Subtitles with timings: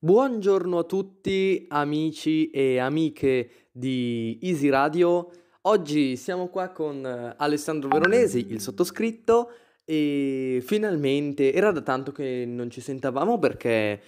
[0.00, 5.28] Buongiorno a tutti amici e amiche di Easy Radio.
[5.62, 9.50] Oggi siamo qua con eh, Alessandro Veronesi, il sottoscritto,
[9.84, 14.00] e finalmente era da tanto che non ci sentavamo perché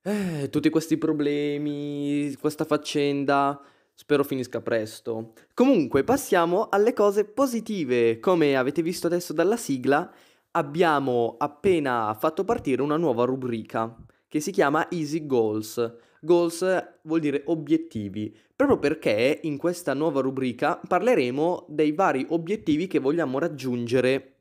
[0.00, 3.60] eh, tutti questi problemi, questa faccenda,
[3.92, 5.34] spero finisca presto.
[5.52, 8.18] Comunque, passiamo alle cose positive.
[8.18, 10.10] Come avete visto adesso dalla sigla,
[10.52, 13.94] abbiamo appena fatto partire una nuova rubrica
[14.28, 15.96] che si chiama Easy Goals.
[16.20, 22.98] Goals vuol dire obiettivi, proprio perché in questa nuova rubrica parleremo dei vari obiettivi che
[22.98, 24.34] vogliamo raggiungere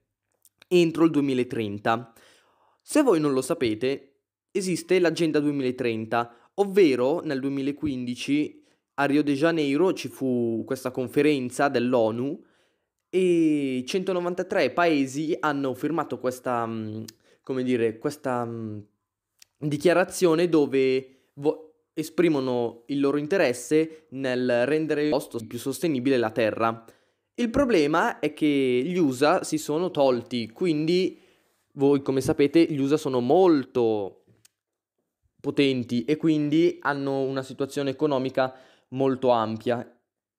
[0.67, 2.13] entro il 2030.
[2.81, 4.15] Se voi non lo sapete,
[4.51, 8.63] esiste l'Agenda 2030, ovvero nel 2015
[8.95, 12.43] a Rio de Janeiro ci fu questa conferenza dell'ONU
[13.09, 17.03] e 193 paesi hanno firmato questa, mm,
[17.43, 18.79] come dire, questa mm,
[19.57, 26.85] dichiarazione dove vo- esprimono il loro interesse nel rendere il posto più sostenibile la Terra.
[27.35, 31.19] Il problema è che gli USA si sono tolti, quindi
[31.73, 34.23] voi come sapete gli USA sono molto
[35.39, 38.53] potenti e quindi hanno una situazione economica
[38.89, 39.87] molto ampia.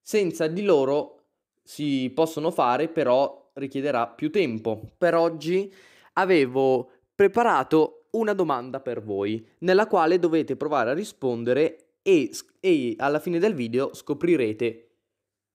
[0.00, 1.22] Senza di loro
[1.62, 4.80] si possono fare, però richiederà più tempo.
[4.96, 5.72] Per oggi
[6.14, 12.30] avevo preparato una domanda per voi, nella quale dovete provare a rispondere e,
[12.60, 14.88] e alla fine del video scoprirete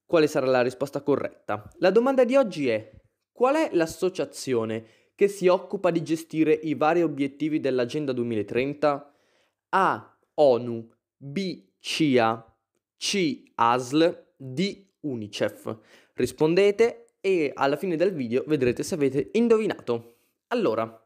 [0.06, 1.68] quale sarà la risposta corretta.
[1.80, 2.92] La domanda di oggi è:
[3.32, 9.14] qual è l'associazione che si occupa di gestire i vari obiettivi dell'Agenda 2030?
[9.70, 10.18] A.
[10.36, 11.64] ONU, B.
[11.80, 12.56] CIA,
[12.98, 13.44] C.
[13.56, 14.86] ASL, D.
[15.02, 15.78] UNICEF.
[16.14, 20.18] Rispondete e alla fine del video vedrete se avete indovinato.
[20.48, 21.03] Allora,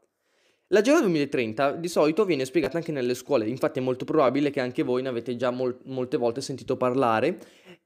[0.69, 4.83] L'Agenda 2030 di solito viene spiegata anche nelle scuole, infatti è molto probabile che anche
[4.83, 7.39] voi ne avete già mol- molte volte sentito parlare.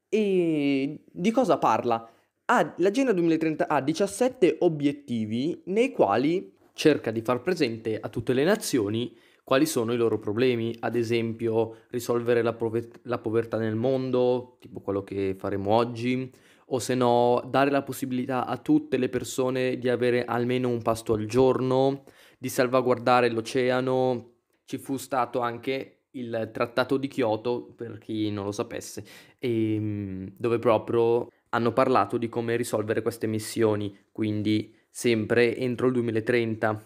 [0.10, 2.10] E di cosa parla?
[2.46, 8.44] Ah, L'Agenda 2030 ha 17 obiettivi nei quali cerca di far presente a tutte le
[8.44, 14.58] nazioni quali sono i loro problemi, ad esempio risolvere la, pover- la povertà nel mondo,
[14.60, 16.32] tipo quello che faremo oggi,
[16.68, 21.14] o se no dare la possibilità a tutte le persone di avere almeno un pasto
[21.14, 22.04] al giorno,
[22.42, 24.32] di salvaguardare l'oceano.
[24.66, 29.06] Ci fu stato anche il Trattato di Kyoto, per chi non lo sapesse,
[29.38, 35.94] e, ehm, dove proprio hanno parlato di come risolvere queste missioni, quindi sempre entro il
[35.94, 36.84] 2030.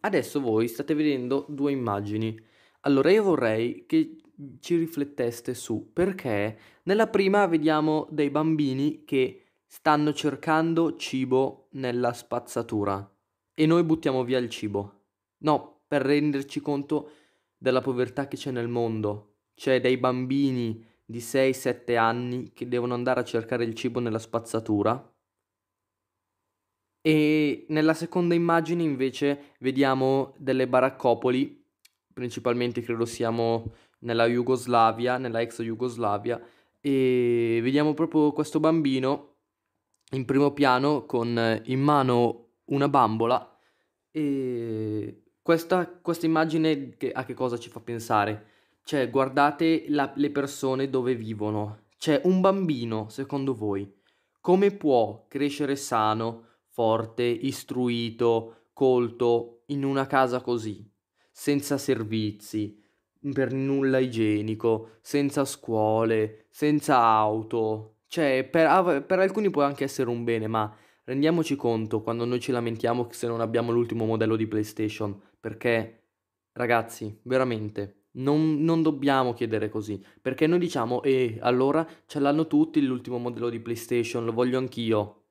[0.00, 2.40] Adesso voi state vedendo due immagini.
[2.82, 4.16] Allora io vorrei che
[4.60, 13.12] ci rifletteste su perché nella prima vediamo dei bambini che stanno cercando cibo nella spazzatura
[13.58, 15.06] e noi buttiamo via il cibo.
[15.38, 17.10] No, per renderci conto
[17.56, 19.38] della povertà che c'è nel mondo.
[19.56, 25.12] C'è dei bambini di 6-7 anni che devono andare a cercare il cibo nella spazzatura.
[27.00, 31.60] E nella seconda immagine invece vediamo delle baraccopoli,
[32.12, 36.40] principalmente credo siamo nella Jugoslavia, nella ex Jugoslavia,
[36.80, 39.38] e vediamo proprio questo bambino
[40.12, 43.58] in primo piano con in mano una bambola
[44.10, 48.46] e questa, questa immagine che, a che cosa ci fa pensare?
[48.82, 51.84] Cioè, guardate la, le persone dove vivono.
[51.98, 53.90] C'è un bambino, secondo voi,
[54.40, 60.88] come può crescere sano, forte, istruito, colto in una casa così,
[61.30, 62.80] senza servizi,
[63.32, 67.96] per nulla igienico, senza scuole, senza auto?
[68.06, 70.74] Cioè, per, per alcuni può anche essere un bene, ma
[71.08, 76.10] Rendiamoci conto quando noi ci lamentiamo se non abbiamo l'ultimo modello di PlayStation, perché
[76.52, 82.84] ragazzi, veramente, non, non dobbiamo chiedere così, perché noi diciamo, eh, allora ce l'hanno tutti
[82.84, 85.22] l'ultimo modello di PlayStation, lo voglio anch'io.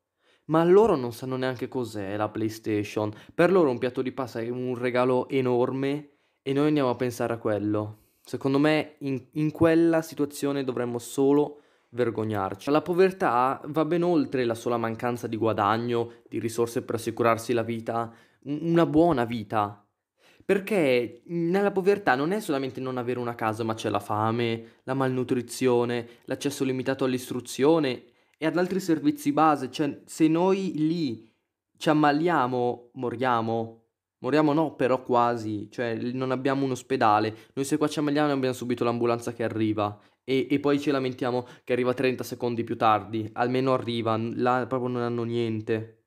[0.45, 3.13] Ma loro non sanno neanche cos'è la PlayStation.
[3.35, 7.33] Per loro un piatto di pasta è un regalo enorme e noi andiamo a pensare
[7.33, 8.15] a quello.
[8.23, 12.69] Secondo me in, in quella situazione dovremmo solo vergognarci.
[12.69, 17.63] La povertà va ben oltre la sola mancanza di guadagno, di risorse per assicurarsi la
[17.63, 18.13] vita,
[18.43, 19.81] una buona vita.
[20.43, 24.93] Perché nella povertà non è solamente non avere una casa, ma c'è la fame, la
[24.93, 28.03] malnutrizione, l'accesso limitato all'istruzione
[28.37, 29.69] e ad altri servizi base.
[29.69, 31.29] Cioè, se noi lì
[31.77, 33.81] ci ammaliamo, moriamo.
[34.19, 37.35] Moriamo no, però quasi, cioè non abbiamo un ospedale.
[37.53, 41.47] Noi se qua ci ammaliamo abbiamo subito l'ambulanza che arriva e, e, poi ci lamentiamo
[41.63, 46.01] che arriva 30 secondi più tardi, almeno arriva, là proprio non hanno niente.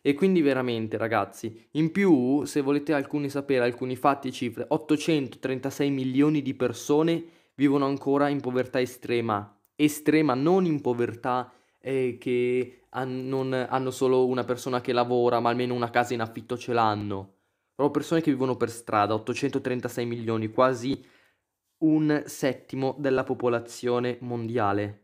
[0.00, 5.90] E quindi veramente ragazzi, in più se volete alcuni sapere alcuni fatti e cifre, 836
[5.90, 7.24] milioni di persone
[7.56, 14.26] vivono ancora in povertà estrema, estrema, non in povertà eh, che han- non hanno solo
[14.26, 17.32] una persona che lavora, ma almeno una casa in affitto ce l'hanno.
[17.74, 21.04] Proprio persone che vivono per strada, 836 milioni, quasi
[21.84, 25.02] un settimo della popolazione mondiale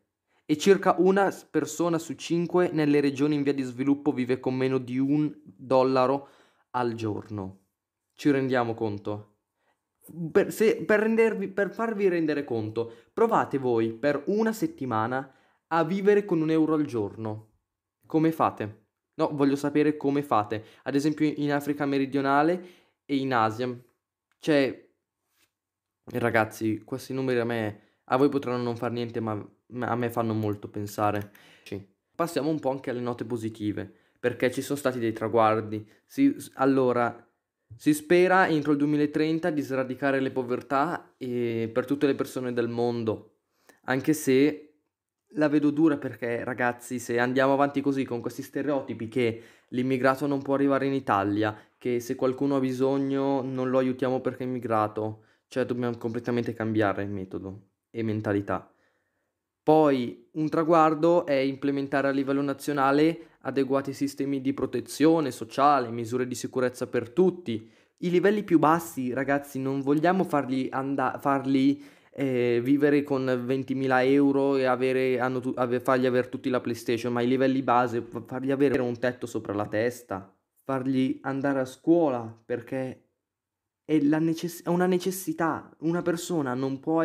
[0.50, 4.78] e circa una persona su cinque nelle regioni in via di sviluppo vive con meno
[4.78, 6.28] di un dollaro
[6.70, 7.58] al giorno.
[8.14, 9.36] Ci rendiamo conto?
[10.32, 15.32] Per, se, per, rendervi, per farvi rendere conto, provate voi per una settimana
[15.68, 17.50] a vivere con un euro al giorno.
[18.06, 18.86] Come fate?
[19.14, 20.64] No, voglio sapere come fate.
[20.82, 22.60] Ad esempio in Africa meridionale
[23.04, 23.72] e in Asia.
[24.40, 24.89] Cioè,
[26.18, 29.32] ragazzi, questi numeri a me, a voi potranno non far niente, ma
[29.80, 31.30] a me fanno molto pensare.
[31.62, 31.80] Sì.
[32.14, 35.88] Passiamo un po' anche alle note positive, perché ci sono stati dei traguardi.
[36.04, 37.26] Si, allora,
[37.76, 43.36] si spera entro il 2030 di sradicare le povertà per tutte le persone del mondo,
[43.84, 44.66] anche se
[45.34, 50.42] la vedo dura perché, ragazzi, se andiamo avanti così con questi stereotipi che l'immigrato non
[50.42, 55.26] può arrivare in Italia, che se qualcuno ha bisogno non lo aiutiamo perché è immigrato,
[55.50, 58.72] cioè dobbiamo completamente cambiare metodo e mentalità.
[59.64, 66.36] Poi un traguardo è implementare a livello nazionale adeguati sistemi di protezione sociale, misure di
[66.36, 67.68] sicurezza per tutti.
[67.98, 71.82] I livelli più bassi, ragazzi, non vogliamo farli, and- farli
[72.12, 77.22] eh, vivere con 20.000 euro e avere, tu- ave- fargli avere tutti la PlayStation, ma
[77.22, 80.32] i livelli base, fargli avere un tetto sopra la testa,
[80.62, 83.09] fargli andare a scuola perché
[83.90, 85.68] è, necess- è una necessità.
[85.80, 87.04] Una persona non può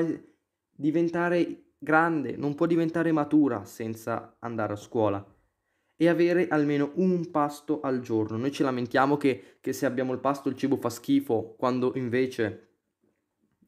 [0.72, 5.26] diventare grande, non può diventare matura senza andare a scuola
[5.98, 8.38] e avere almeno un pasto al giorno.
[8.38, 12.62] Noi ci lamentiamo che, che se abbiamo il pasto il cibo fa schifo, quando invece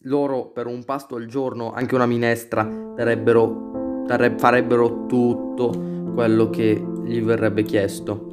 [0.02, 5.70] loro per un pasto al giorno, anche una minestra, darebbero, dareb- farebbero tutto
[6.14, 8.27] quello che gli verrebbe chiesto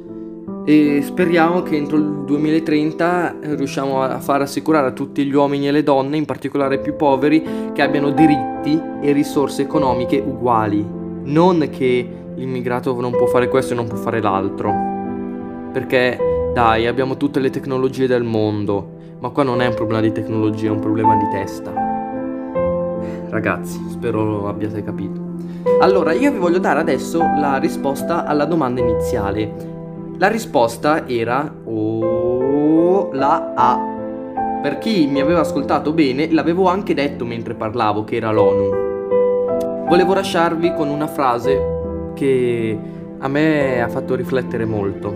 [0.67, 5.71] e speriamo che entro il 2030 riusciamo a far assicurare a tutti gli uomini e
[5.71, 10.83] le donne, in particolare i più poveri, che abbiano diritti e risorse economiche uguali.
[11.25, 14.73] Non che l'immigrato non può fare questo e non può fare l'altro.
[15.71, 16.17] Perché
[16.55, 20.67] dai, abbiamo tutte le tecnologie del mondo, ma qua non è un problema di tecnologia,
[20.67, 21.71] è un problema di testa.
[23.29, 25.21] Ragazzi, spero abbiate capito.
[25.79, 29.73] Allora, io vi voglio dare adesso la risposta alla domanda iniziale
[30.17, 33.93] la risposta era oh, la A.
[34.61, 39.87] Per chi mi aveva ascoltato bene, l'avevo anche detto mentre parlavo che era l'ONU.
[39.87, 42.79] Volevo lasciarvi con una frase che
[43.19, 45.13] a me ha fatto riflettere molto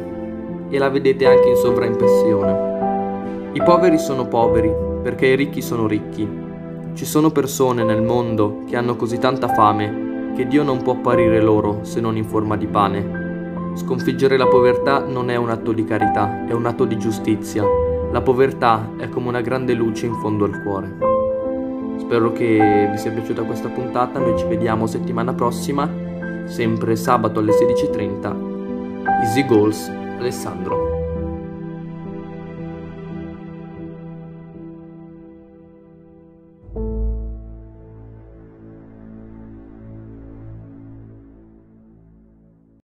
[0.70, 2.68] e la vedete anche in sovraimpressione.
[3.54, 6.28] I poveri sono poveri perché i ricchi sono ricchi.
[6.94, 11.42] Ci sono persone nel mondo che hanno così tanta fame che Dio non può apparire
[11.42, 13.19] loro se non in forma di pane.
[13.76, 17.64] Sconfiggere la povertà non è un atto di carità, è un atto di giustizia.
[18.12, 20.98] La povertà è come una grande luce in fondo al cuore.
[22.00, 25.88] Spero che vi sia piaciuta questa puntata, noi ci vediamo settimana prossima,
[26.46, 28.36] sempre sabato alle 16.30.
[29.22, 30.89] Easy Goals, Alessandro.